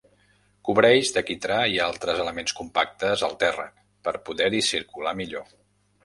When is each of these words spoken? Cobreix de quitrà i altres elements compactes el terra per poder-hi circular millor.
Cobreix 0.67 1.09
de 1.17 1.21
quitrà 1.25 1.57
i 1.73 1.75
altres 1.87 2.21
elements 2.23 2.55
compactes 2.59 3.25
el 3.27 3.35
terra 3.43 3.67
per 4.07 4.15
poder-hi 4.31 4.63
circular 4.69 5.13
millor. 5.21 5.53